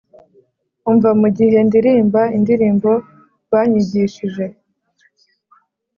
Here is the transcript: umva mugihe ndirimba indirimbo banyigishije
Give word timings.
umva 0.89 1.09
mugihe 1.21 1.57
ndirimba 1.67 2.21
indirimbo 2.37 2.91
banyigishije 3.51 4.45